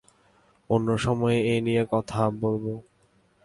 অন্য 0.69 0.87
সময় 0.97 1.37
এই 1.51 1.59
নিয়ে 1.61 1.83
কথা 1.93 2.21
বলব। 2.41 2.65